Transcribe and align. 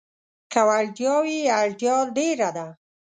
که 0.51 0.61
وړتيا 0.67 1.15
وي، 1.23 1.39
اړتيا 1.61 1.95
ډېره 2.17 2.49
ده. 2.57 2.67